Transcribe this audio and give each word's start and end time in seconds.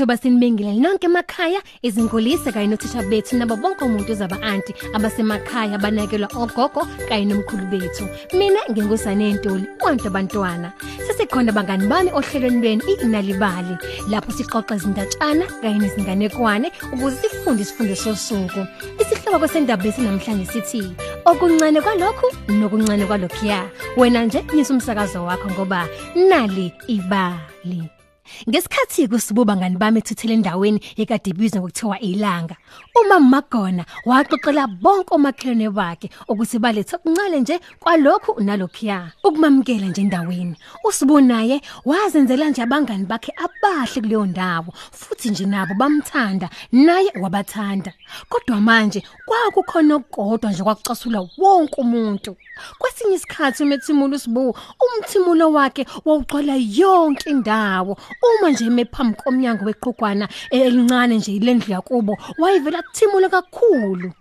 leli 0.00 0.06
thuba 0.06 0.16
sinibengile 0.16 0.72
nonke 0.80 1.06
emakhaya 1.06 1.60
izingulise 1.82 2.52
kanye 2.52 2.66
nothisha 2.66 3.02
bethu 3.02 3.36
nabo 3.36 3.56
bonke 3.56 3.84
umuntu 3.84 4.14
zaba 4.14 4.36
auntie 4.42 4.74
abasemakhaya 4.94 5.78
banakelwa 5.78 6.28
ogogo 6.36 6.86
kanye 7.08 7.24
nomkhulu 7.26 7.66
bethu. 7.70 8.08
Mina 8.32 8.60
ngingusane 8.70 9.34
Ntuli 9.34 9.66
onke 9.80 10.08
abantwana. 10.08 10.72
Sesikhona 11.06 11.52
bangani 11.52 11.86
bami 11.86 12.10
ohlelweni 12.10 12.60
lweni 12.60 12.92
inalibali 13.02 13.76
lapho 14.08 14.32
sixoxa 14.32 14.76
izindatshana 14.76 15.44
kanye 15.60 15.78
nezinganekwane 15.78 16.72
ukuze 16.92 17.16
sifunde 17.16 17.62
isifundo 17.62 17.94
sosuku. 17.94 18.66
Isihloko 19.00 19.48
sendaba 19.48 19.84
lesinamhlanje 19.84 20.46
sithi 20.46 20.82
okuncane 21.24 21.80
kwalokhu 21.80 22.26
nokuncane 22.48 23.06
kwalokhuya. 23.06 23.68
Wena 23.96 24.24
nje 24.24 24.44
nyisa 24.54 24.74
umsakazo 24.74 25.24
wakho 25.24 25.50
ngoba 25.50 25.88
nali 26.16 26.72
ibali. 26.86 27.99
Ngesikhathi 28.48 29.08
kusibuba 29.08 29.56
ngani 29.56 29.76
bami 29.76 29.98
ethuthele 29.98 30.34
endaweni 30.34 30.80
ekade 30.96 31.30
ibizwa 31.30 31.60
ngokuthiwa 31.60 32.00
ilanga? 32.00 32.56
Uma 33.00 33.20
magona 33.20 33.84
waxoxela 34.06 34.66
bonke 34.66 35.14
omakhelwane 35.14 35.70
bakhe 35.70 36.10
ukuthi 36.28 36.58
balethe 36.58 36.96
okuncane 36.96 37.40
nje 37.40 37.60
kwalokhu 37.80 38.40
nalokhuya. 38.40 39.12
Ukumamkela 39.24 39.86
nje 39.86 40.00
endaweni. 40.00 40.56
Usibunaye 40.84 41.60
wazenzela 41.84 42.50
nje 42.50 42.62
abangani 42.62 43.04
bakhe 43.04 43.32
abahle 43.36 44.00
kuleyo 44.00 44.26
ndawo 44.26 44.72
futhi 44.92 45.30
nje 45.30 45.46
nabo 45.46 45.74
bamthanda 45.74 46.48
naye 46.72 47.12
wabathanda. 47.20 47.92
Kodwa 48.28 48.60
manje 48.60 49.02
kwakukhona 49.26 49.94
okukodwa 49.94 50.50
nje 50.50 50.62
kwakucasula 50.62 51.20
wonke 51.38 51.80
umuntu. 51.80 52.36
Kwesinye 52.78 53.14
isikhathi 53.16 53.62
umethimula 53.62 54.16
usibu 54.16 54.56
umthimulo 54.84 55.52
wakhe 55.52 55.86
wawugcwala 56.04 56.54
yonke 56.56 57.30
indawo. 57.30 57.96
Uma 58.22 58.50
nje 58.50 58.64
emephambi 58.66 59.16
komnyango 59.16 59.64
weqhugwana 59.64 60.28
elincane 60.50 61.16
nje 61.16 61.32
ilendlu 61.32 61.72
yakubo 61.72 62.18
wayevela 62.38 62.82
kuthimula 62.82 63.28
kakhulu. 63.28 64.12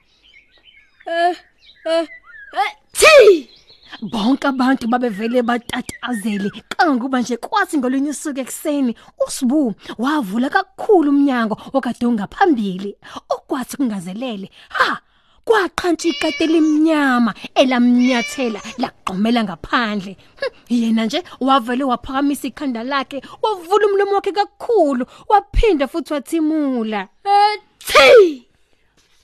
Eh 1.06 1.36
eh 1.86 2.08
eh 2.64 2.72
thi 2.94 3.50
bonke 4.02 4.48
abantu 4.48 4.88
babevele 4.88 5.42
batatazele 5.42 6.50
kanguba 6.70 7.22
nje 7.22 7.38
kwathi 7.38 7.78
ngolunye 7.78 8.10
usuku 8.10 8.40
ekseni 8.40 8.96
usibu 9.28 9.74
wavula 9.98 10.50
kakhulu 10.50 11.10
umnyango 11.10 11.56
okade 11.74 12.06
ungaphambili 12.06 12.96
okwathi 13.30 13.78
kungazelele 13.78 14.52
ha! 14.70 15.02
Kwaqhantsha 15.50 16.08
ikati 16.10 16.44
elimnyama 16.44 17.34
elamnyathela 17.62 18.60
laqhomela 18.78 19.44
ngaphandle 19.44 20.14
Hm, 20.40 20.52
yena 20.70 21.06
nje 21.06 21.24
wavele 21.40 21.84
waphakamisa 21.84 22.48
ikhanda 22.48 22.84
lakhe 22.84 23.22
wavula 23.42 23.86
umlomo 23.88 24.14
wakhe 24.16 24.32
kakhulu 24.32 25.06
waphinda 25.30 25.88
futhi 25.88 26.14
wathimula 26.14 27.02
eh 27.26 27.56
thi 27.80 28.46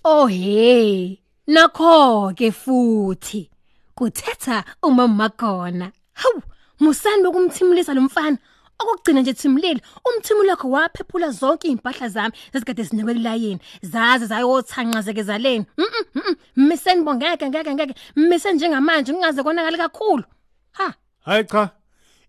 Oh 0.07 0.27
hey, 0.27 1.17
nakho 1.47 2.33
ke 2.37 2.51
futhi 2.51 3.49
kuthetha 3.97 4.63
uma 4.83 5.07
magona. 5.07 5.91
Hawu, 6.13 6.41
musani 6.79 7.23
bokumthimulisa 7.23 7.93
lo 7.93 8.01
mfana. 8.01 8.37
Okugcina 8.79 9.21
nje 9.21 9.33
thimulile, 9.33 9.81
umthimulo 10.05 10.49
wakhe 10.49 10.67
waphephula 10.67 11.31
zonke 11.31 11.67
impahla 11.67 12.09
zami 12.09 12.33
zesikade 12.53 12.83
zinikwe 12.83 13.13
kulayini. 13.13 13.59
Zaze 13.81 14.25
zayothanqazeke 14.25 15.23
zaleni. 15.23 15.65
Mhm. 15.77 16.35
Miseni 16.55 17.03
bongeke 17.03 17.49
ngeke 17.49 17.73
ngeke. 17.73 17.95
Mise 18.15 18.53
njengamanje 18.53 19.13
kungaze 19.13 19.43
konakala 19.43 19.77
kakhulu. 19.77 20.23
Ha, 20.71 20.93
Hayi 21.25 21.43
cha. 21.45 21.69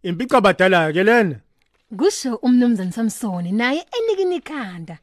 Impica 0.03 0.41
badala 0.41 0.93
ke 0.93 1.03
lena. 1.05 1.41
kusho 1.97 2.37
umnumzane 2.43 2.93
Samsoni 2.93 3.53
naye 3.53 3.85
enikini 3.99 4.37
ikhanda. 4.37 4.99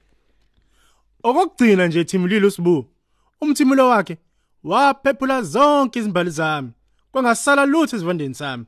Okugcina 1.23 1.87
nje 1.87 2.03
Thimulile 2.03 2.47
usibu. 2.47 2.85
Umthimulo 3.41 3.89
wakhe 3.89 4.17
waphephula 4.63 5.41
zonke 5.41 5.99
izimbali 5.99 6.29
zami. 6.29 6.71
Kwangasala 7.11 7.65
lutho 7.65 7.95
esivandeni 7.95 8.33
sami. 8.35 8.65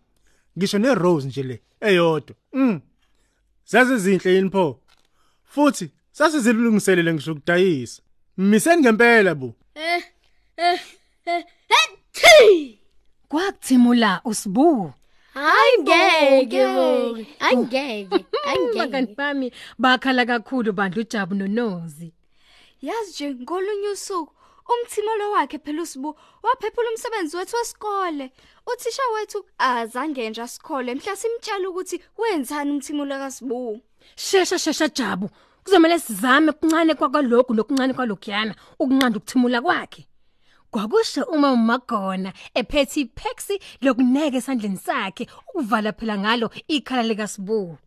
Ngisho 0.57 0.77
nerose 0.79 1.27
nje 1.27 1.43
le 1.43 1.61
eyodwa. 1.81 2.35
Mm. 2.53 2.81
Zaze 3.65 3.97
zinhle 3.97 4.33
yini 4.35 4.49
pho? 4.49 4.79
Futhi 5.43 5.91
sasizilungiselele 6.11 7.13
ngisho 7.13 7.31
ukudayisa. 7.31 8.01
Miseni 8.37 8.81
ngempela 8.81 9.35
bu. 9.35 9.53
eh 9.75 10.03
eh 10.57 10.79
eh 11.25 11.43
eh, 11.69 11.97
thi 12.11 12.79
Kwakuthimula 13.29 14.21
usibu. 14.25 14.93
hayi 15.33 15.81
ngeke 15.81 16.65
bo 16.75 17.17
angeke 17.39 18.07
Bangani 18.45 18.89
angeke 18.89 19.15
bami 19.15 19.51
bakhala 19.77 20.25
kakhulu 20.25 20.73
bandla 20.73 21.01
uJabu 21.01 21.35
noNozi. 21.35 22.13
Yazi 22.81 23.11
nje 23.11 23.35
ngolunye 23.43 23.89
usuku 23.93 24.33
umthimolo 24.73 25.31
wakhe 25.31 25.57
phela 25.59 25.81
usibu 25.81 26.09
waphephula 26.43 26.89
umsebenzi 26.89 27.37
wethu 27.37 27.55
wesikole. 27.55 28.31
Uthisha 28.73 29.03
wethu 29.13 29.45
azange 29.57 30.29
nje 30.29 30.41
asikhole 30.41 30.95
mhla 30.95 31.15
simtshela 31.15 31.69
ukuthi 31.69 32.01
wenzani 32.17 32.71
umthimolo 32.71 33.15
kaSibu. 33.17 33.81
Shesha 34.15 34.59
shesha 34.59 34.87
Jabu. 34.87 35.29
Kuzomela 35.63 35.99
sizame 35.99 36.51
kuncane 36.51 36.93
kwakalokhu 36.95 37.53
nokuncane 37.53 37.93
kwalokhuyana 37.93 38.55
ukunqanda 38.79 39.17
ukuthimula 39.17 39.61
kwakhe. 39.61 40.07
Kwakusho 40.71 41.23
uma 41.23 41.51
umagona 41.51 42.33
ephethe 42.53 43.01
ipexi 43.01 43.59
lokuneke 43.81 44.37
esandleni 44.37 44.77
sakhe 44.77 45.27
ukuvala 45.47 45.93
phela 45.93 46.17
ngalo 46.17 46.49
ikhala 46.67 47.03
lika 47.03 47.27
Sibu. 47.27 47.77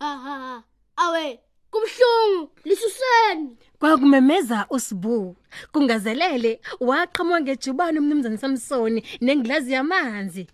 aha 0.00 0.62
awe 0.96 1.40
kubhlungu 1.74 2.50
lisuseni 2.64 3.56
Kwakumemeza 3.78 4.66
uSibu. 4.70 5.36
Kungazelele 5.72 6.60
waqhamuka 6.80 7.40
ngejubane 7.40 7.98
umnumzane 7.98 8.36
Samsoni 8.36 9.04
nengilazi 9.20 9.72
yamanzi. 9.72 10.46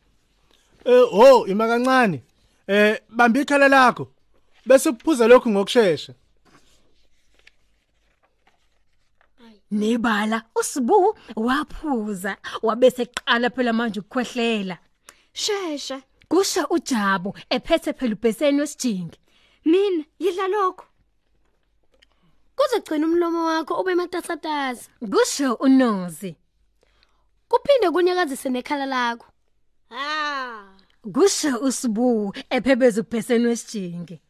Eh 0.85 1.05
oh 1.13 1.47
ima 1.47 1.69
kancane. 1.69 2.23
Eh 2.67 3.01
bamba 3.09 3.41
ikhala 3.41 3.69
lakho. 3.69 4.09
Bese 4.67 4.89
uphuza 4.89 5.27
lokhu 5.29 5.51
ngokusheshsha. 5.51 6.15
Nebala 9.71 10.43
uSibu 10.61 11.17
waphuza 11.37 12.37
wabese 12.63 13.07
qala 13.07 13.51
phela 13.51 13.73
manje 13.73 14.01
ukukhwehlela. 14.01 14.79
Shesha, 15.33 16.03
Kusha 16.29 16.69
uJabu 16.69 17.35
ephethe 17.51 17.93
phela 17.93 18.15
ubheseni 18.15 18.61
wesijingi. 18.61 19.19
mina 19.65 20.05
yidla 20.19 20.49
lokho. 20.49 20.85
Kuzogcina 22.61 23.07
umlomo 23.07 23.45
wakho 23.45 23.75
ube 23.81 23.95
matasatasa 23.95 24.91
Kusho 25.13 25.55
uNozi. 25.55 26.37
kuphinde 27.49 27.91
kunyakazise 27.91 28.49
nekhala 28.51 28.87
lakho 28.87 29.27
ah 29.91 30.77
Kusho 31.13 31.59
uSibu 31.59 32.35
ephebeza 32.51 33.01
ubheseni 33.01 33.47
wesijingi. 33.47 34.21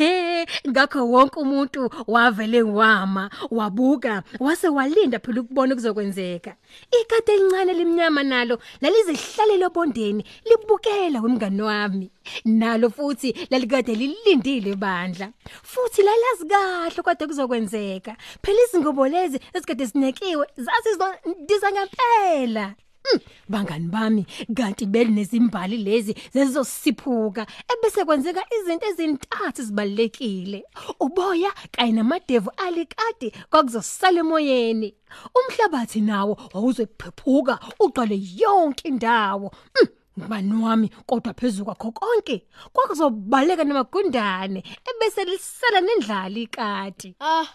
Ah 0.00 0.02
ah 0.02 0.44
He, 0.44 0.46
ngakho 0.68 1.06
wonke 1.08 1.40
umuntu 1.40 1.90
wavele 2.06 2.62
wama, 2.62 3.30
wabuka, 3.50 4.22
wase 4.40 4.68
walinda 4.68 5.18
phela 5.18 5.40
ukubona 5.40 5.74
kuzokwenzeka. 5.74 6.56
Ikade 7.00 7.32
elincane 7.32 7.72
limnyama 7.72 8.22
nalo 8.22 8.58
lalizihlalele 8.80 9.66
obondeni, 9.66 10.24
libukela 10.44 11.20
wemngani 11.20 11.62
wami. 11.62 12.10
Nalo 12.44 12.90
futhi 12.90 13.34
lalikade 13.50 13.94
lilindile 13.94 14.76
bandla. 14.76 15.30
Futhi 15.62 16.02
lalazi 16.02 16.46
kahle 16.48 17.02
kade 17.02 17.26
kuzokwenzeka. 17.26 18.16
Phela 18.42 18.58
izingobo 18.68 19.08
lezi 19.08 19.40
esikade 19.54 19.86
sinekiwe 19.86 20.46
zasizondiza 20.56 21.70
ngempela. 21.72 22.74
Mm, 23.12 23.20
bangani 23.48 23.88
bami 23.88 24.26
kanti 24.56 24.86
beli 24.86 25.12
nezimbali 25.12 25.76
lezi 25.76 26.14
zezosiphuka 26.32 27.46
ebese 27.72 28.04
kwenzeka 28.04 28.42
izinto 28.56 28.86
ezintathu 28.86 29.62
zibalekile 29.62 30.64
uboya 31.00 31.50
kanye 31.72 31.92
namadevu 31.92 32.50
alikade 32.56 33.32
kwakuzosala 33.50 34.20
emoyeni. 34.20 34.94
Umhlabathi 35.38 36.00
nawo 36.00 36.38
wawuzophephuka 36.54 37.58
uqale 37.80 38.16
yonke 38.40 38.88
indawo. 38.88 39.52
Mm, 39.80 39.88
ngubani 40.18 40.62
wami? 40.64 40.88
Kodwa 41.06 41.34
phezulu 41.34 41.64
kwakho 41.64 41.92
konke 41.92 42.46
kwakuzobaleka 42.72 43.64
namagundane 43.64 44.64
ebese 44.90 45.24
lisala 45.24 45.80
nendlala 45.80 46.38
ikati. 46.38 47.14
Ah 47.20 47.46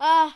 ah 0.00 0.30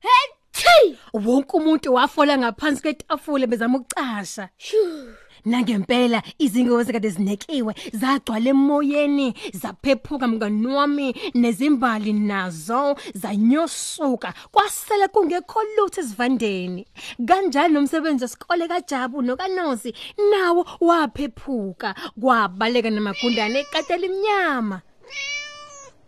hey! 0.00 0.43
Thi 0.54 0.96
wonke 1.12 1.56
umuntu 1.56 1.94
wafola 1.94 2.38
ngaphansi 2.38 2.82
kwetafule 2.82 3.46
bezama 3.46 3.78
ukucasha 3.78 4.48
Shoo. 4.58 5.08
nangempela 5.44 6.22
izingozi 6.38 6.92
kade 6.92 7.08
zinekiwe 7.10 7.74
zagcwala 7.92 8.50
emoyeni 8.50 9.34
zaphephuka 9.52 10.26
mngani 10.28 10.66
wami 10.66 11.14
nezimbali 11.34 12.12
nazo 12.12 12.96
zanyosuka 13.14 14.34
kwasele 14.52 15.08
kungekho 15.08 15.60
lutho 15.76 16.00
esivandeni 16.00 16.86
kanjalo 17.28 17.68
nomsebenzi 17.74 18.24
wesikole 18.24 18.68
kaJabu 18.68 19.22
nokaNosi 19.22 19.94
nawo 20.30 20.66
waphephuka 20.80 21.94
kwabaleka 22.20 22.90
namagundane 22.90 23.58
eqatela 23.60 24.06
iminyama 24.06 24.80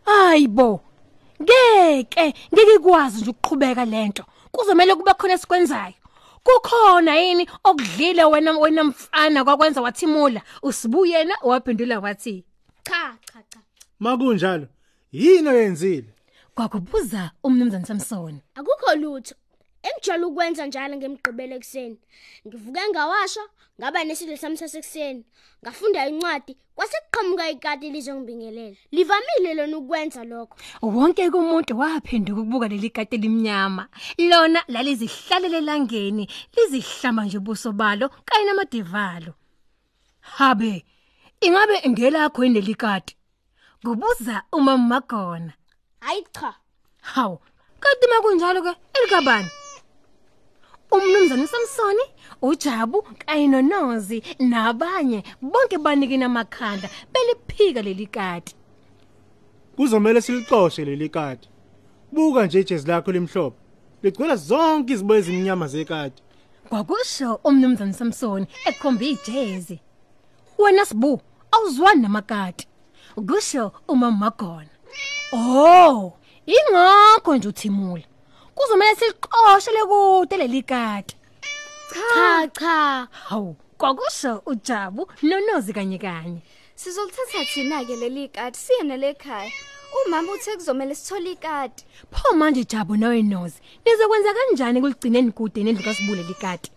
Hayibo. 0.07 0.81
Ngeke 1.43 2.35
ngeke 2.55 2.79
kwazi 2.79 3.21
nje 3.21 3.31
ukuqhubeka 3.31 3.85
lento. 3.85 4.25
Kuzomela 4.57 4.97
kube 4.97 5.15
khona 5.15 5.35
esikwenzayo. 5.35 5.95
Kukhona 6.45 7.17
yini 7.17 7.49
okudlile 7.65 8.25
wena 8.25 8.59
wena 8.59 8.85
mfana 8.85 9.45
kwakwenza 9.45 9.81
wathimula 9.81 10.43
usibuyena 10.63 11.35
waphendula 11.43 12.01
wathi 12.01 12.45
Cha 12.83 13.17
cha 13.33 13.43
cha. 13.51 13.61
Makunjalo, 14.01 14.67
yini 15.13 15.49
oyenzile? 15.49 16.09
kwakubuza 16.55 17.31
umnumzane 17.45 17.85
Samson. 17.87 18.41
Akukho 18.55 18.95
lutho. 18.95 19.35
Engijala 19.87 20.27
ukwenza 20.27 20.67
njalo 20.67 20.97
ngemgqibelo 20.97 21.55
ekseni. 21.57 21.99
Ngivuke 22.47 22.81
ngawasha, 22.91 23.45
ngaba 23.79 24.05
nesidlo 24.05 24.37
sami 24.37 24.57
sasekuseni. 24.57 25.25
Ngafunda 25.63 26.09
incwadi, 26.09 26.57
kwase 26.75 26.97
kuqhamuka 27.05 27.51
ikati 27.51 27.91
lizongibingelela. 27.91 28.77
Livamile 28.91 29.55
lona 29.55 29.77
ukwenza 29.79 30.25
lokho. 30.25 30.57
Wonke 30.83 31.29
umuntu 31.29 31.79
waphenduka 31.79 32.41
ukubuka 32.41 32.69
leli 32.69 32.91
kati 32.91 33.17
limnyama. 33.17 33.89
Lona 34.19 34.61
lalizihlalele 34.69 35.61
langeni, 35.61 36.29
lizihlamba 36.57 37.25
nje 37.25 37.39
ubuso 37.39 37.73
balo 37.73 38.09
kanye 38.09 38.45
namadivalo. 38.45 39.35
Habe, 40.21 40.85
ingabe 41.41 41.89
ngelakho 41.89 42.45
inelikati? 42.45 43.17
Kubuza 43.85 44.43
uma 44.53 44.77
magona. 44.79 45.53
Hayi 46.01 46.27
cha. 46.33 46.55
Hawu, 47.03 47.39
kanti 47.81 48.07
makunjalo 48.09 48.63
ke 48.63 48.73
elikabani? 48.95 49.51
Umnumzane 50.97 51.47
Samsoni, 51.47 52.03
uJabu 52.43 53.03
kanye 53.03 53.47
noNozi 53.47 54.23
nabanye 54.39 55.23
bonke 55.43 55.79
banikina 55.79 56.27
amakhanda 56.27 56.89
beliphika 57.13 57.83
leli 57.83 58.07
kati. 58.07 58.55
Kuzomela 59.77 60.21
silixoshe 60.21 60.85
leli 60.85 61.09
kati. 61.09 61.49
Buka 62.13 62.47
nje 62.47 62.61
ijezi 62.61 62.89
lakho 62.89 63.13
limhlophe. 63.13 63.57
Ligcwele 64.03 64.37
zonke 64.37 64.93
iziboye 64.93 65.21
ezimnyama 65.21 65.67
zekati. 65.69 66.23
Kwakusho 66.69 67.41
umnumzane 67.45 67.93
Samson 67.93 68.47
ekhomba 68.65 69.05
ijezi. 69.05 69.81
Wena 70.59 70.85
sibu, 70.87 71.21
awuzwani 71.53 72.03
namakati. 72.03 72.69
Kusho 73.15 73.73
uma 73.89 74.11
magona. 74.11 74.69
Oh, 75.33 76.13
ingakho 76.47 77.37
nje 77.37 77.49
uthimula. 77.49 78.03
Kuzomela 78.57 78.95
siliqoshele 78.97 79.83
kude 79.91 80.37
leli 80.37 80.63
kati. 80.63 81.17
Cha 82.15 82.49
cha. 82.49 83.09
Hawu, 83.11 83.57
kwakusho 83.79 84.43
uJabu 84.47 85.09
noNozi 85.23 85.73
kanye 85.73 85.99
kanye. 85.99 86.41
Sizolithatha 86.75 87.45
thina 87.45 87.85
ke 87.85 87.97
leli 87.97 88.29
kati 88.29 88.59
siye 88.61 88.83
nelekhaya. 88.83 89.51
Umama 90.07 90.33
uthe 90.33 90.57
kuzomela 90.57 90.95
sithole 90.95 91.33
ikati. 91.33 91.85
Pho 92.11 92.35
manje 92.37 92.65
Jabu 92.65 92.97
noNozi, 92.97 93.61
nizokwenza 93.85 94.35
kanjani 94.35 94.81
kuligcineni 94.81 95.33
kude 95.33 95.63
nendlu 95.65 95.85
kaSibule 95.85 96.23
likati? 96.23 96.71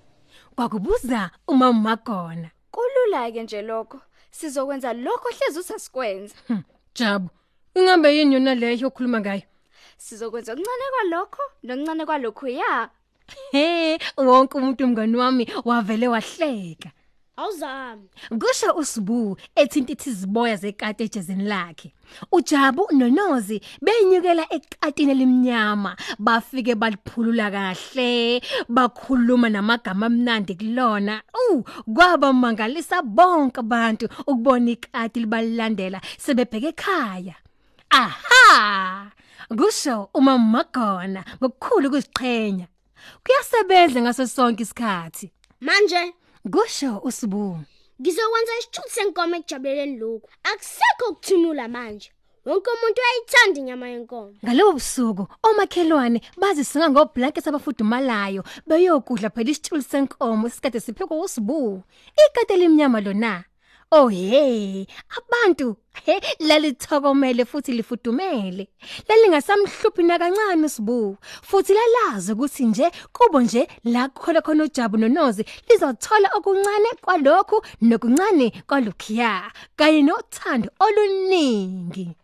Kwakubuza 0.55 1.31
uma 1.47 1.73
magona. 1.73 2.49
Kulula 2.71 3.31
ke 3.31 3.43
nje 3.43 3.61
lokho. 3.61 4.01
Sizokwenza 4.31 4.93
lokho 4.93 5.29
hlezi 5.29 5.59
usasikwenza. 5.59 6.35
Hm, 6.47 6.61
Jabu, 6.95 7.29
ingambe 7.75 8.15
yini 8.17 8.33
yona 8.33 8.55
leyo 8.55 8.87
okhuluma 8.87 9.19
ngayo? 9.19 9.41
Sizokwenza 9.99 10.53
okuncane 10.53 10.85
kwalokho 10.93 11.43
nokuncane 11.63 12.05
kwalokho 12.05 12.47
ya. 12.47 12.89
He, 13.51 13.99
wonke 14.17 14.57
umuntu 14.57 14.87
mngani 14.87 15.17
wami 15.17 15.43
wavele 15.65 16.07
wahleka. 16.07 16.89
Awuzami. 17.37 18.09
Kusho 18.39 18.73
uSibu 18.75 19.37
ethinta 19.55 19.93
iziboya 20.09 20.55
zekati 20.55 21.03
ejezini 21.03 21.43
lakhe. 21.43 21.93
uJabu 22.31 22.87
noNozi 22.91 23.61
benyukela 23.81 24.45
eqatini 24.55 25.11
elimnyama 25.11 25.95
bafike 26.19 26.75
baliphulula 26.75 27.51
kahle 27.51 28.41
bakhuluma 28.69 29.49
namagama 29.49 30.05
amnandi 30.05 30.55
kulona 30.55 31.21
uh 31.33 31.63
kwaba 31.95 32.33
mangalisa 32.33 33.01
bonke 33.01 33.59
abantu 33.59 34.05
ukubona 34.27 34.71
ikati 34.71 35.19
libalandela 35.19 36.01
sebebheke 36.17 36.67
ekhaya 36.67 37.35
aha 37.89 39.11
kusho 39.57 40.09
uma 40.13 40.37
magona 40.37 41.21
ngokukhulu 41.37 41.87
ukuziqhenya 41.87 42.67
kuyasebenza 43.23 44.01
ngaso 44.01 44.27
sonke 44.27 44.63
isikhathi 44.63 45.31
Manje 45.61 46.13
kusho 46.51 46.91
uSibu 47.03 47.59
ngizokwenza 48.01 48.51
isithuthi 48.59 48.93
senkomo 48.95 49.35
ekujabuleleni 49.35 49.97
lokhu. 50.01 50.27
Akusekho 50.49 51.05
ukuthimula 51.11 51.67
manje. 51.67 52.09
Wonke 52.45 52.69
umuntu 52.71 52.99
uyayithanda 53.01 53.59
inyama 53.59 53.87
yenkomo. 53.87 54.33
Ngalobo 54.43 54.71
busuku 54.77 55.23
omakhelwane 55.47 56.19
bazisinga 56.41 56.89
ngoblankets 56.89 57.47
abafudumalayo 57.47 58.41
beyokudla 58.67 59.29
phela 59.29 59.51
isitshulu 59.51 59.81
senkomo 59.81 60.47
isikade 60.47 60.79
siphekwa 60.79 61.19
usibu. 61.25 61.83
Ikade 62.23 62.55
limnyama 62.55 63.01
lona. 63.01 63.43
Oh 63.91 64.07
hey, 64.07 64.85
abantu 65.17 65.75
he 66.05 66.21
lalithokomele 66.39 67.43
futhi 67.45 67.71
lifudumele. 67.73 68.67
Lalingasamhluphi 69.07 70.03
nakancane 70.03 70.65
usibu. 70.65 71.17
Futhi 71.41 71.73
lalazi 71.73 72.33
ukuthi 72.33 72.65
nje 72.65 72.91
kubo 73.13 73.41
nje 73.41 73.67
la 73.83 74.09
khona 74.09 74.41
khona 74.41 74.63
uJabu 74.63 74.97
noNozi 74.97 75.45
lizothola 75.69 76.29
okuncane 76.37 76.89
kwalokhu 77.01 77.65
nokuncane 77.81 78.51
kwalokhiya 78.67 79.51
kanye 79.75 80.01
nothando 80.01 80.69
oluningi. 80.79 82.18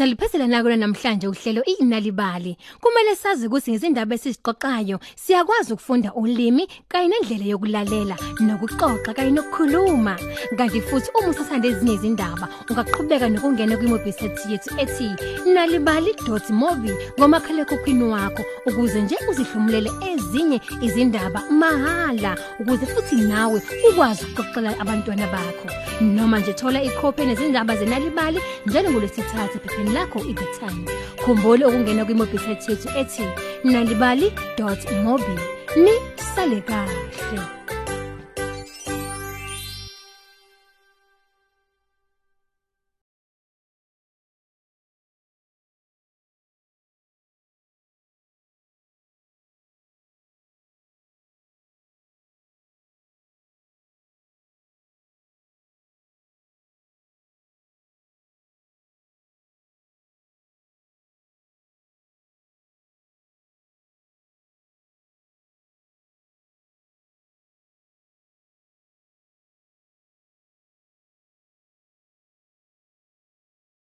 Saliphezela 0.00 0.46
nakona 0.46 0.76
namhlanje 0.76 1.28
uhlelo 1.28 1.62
inalibali. 1.64 2.56
Kumele 2.80 3.16
sazi 3.16 3.46
ukuthi 3.46 3.70
ngezindaba 3.70 4.14
esizixoxayo 4.14 4.98
siyakwazi 5.14 5.72
ukufunda 5.72 6.14
ulimi 6.14 6.66
kanye 6.88 7.08
nendlela 7.08 7.44
yokulalela 7.44 8.16
nokuxoxa 8.40 9.12
kanye 9.14 9.30
nokukhuluma. 9.30 10.16
Kanti 10.56 10.80
futhi 10.80 11.10
uma 11.18 11.28
usathanda 11.28 11.68
ezinye 11.68 11.94
izindaba 11.94 12.48
ungaqhubeka 12.70 13.28
nokungena 13.28 13.76
kwi-website 13.76 14.40
yethu 14.48 14.70
ethi 14.80 15.08
nalibali.mobi 15.52 16.92
ngomakhala 17.18 17.60
ekhukhwini 17.62 18.04
wakho 18.04 18.42
ukuze 18.68 19.02
nje 19.02 19.16
uzihlomulele 19.28 19.90
ezinye 20.08 20.60
izindaba 20.80 21.44
mahala 21.50 22.32
ukuze 22.60 22.86
futhi 22.86 23.16
nawe 23.16 23.60
ukwazi 23.88 24.24
ukuxoxela 24.24 24.80
abantwana 24.80 25.26
bakho. 25.28 25.68
Noma 26.00 26.38
nje 26.40 26.52
thola 26.52 26.82
ikhophi 26.82 27.26
nezindaba 27.26 27.76
zenalibali 27.76 28.40
njalo 28.66 28.90
ngolesithathu 28.90 29.58
ephepheni 29.90 29.94
lakho 29.94 30.20
iThe 30.20 30.46
Time. 30.58 30.86
Khumbula 31.24 31.68
ukungena 31.68 32.04
kwi-website 32.04 32.68
yethu 32.68 32.88
ethi 32.98 33.22
nalibali.mobi. 33.64 35.34
Ni 35.76 35.92
sale 36.34 36.60
kahle. 36.60 37.59